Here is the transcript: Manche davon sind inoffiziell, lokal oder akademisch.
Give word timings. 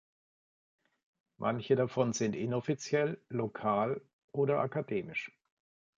Manche 1.37 1.75
davon 1.75 2.13
sind 2.13 2.35
inoffiziell, 2.35 3.21
lokal 3.29 4.01
oder 4.31 4.57
akademisch. 4.59 5.31